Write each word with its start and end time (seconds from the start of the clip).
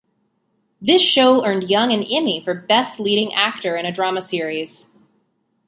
This 0.81 0.99
show 1.03 1.45
earned 1.45 1.69
Young 1.69 1.91
an 1.91 2.01
Emmy 2.01 2.41
for 2.43 2.55
best 2.55 2.99
leading 2.99 3.35
actor 3.35 3.75
in 3.77 3.85
a 3.85 3.91
drama 3.91 4.23
series. 4.23 4.89